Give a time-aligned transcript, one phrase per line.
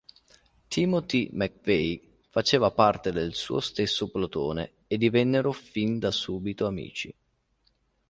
[0.67, 2.01] Timothy McVeigh
[2.31, 7.15] faceva parte del suo stesso plotone e divennero fin da subito amici.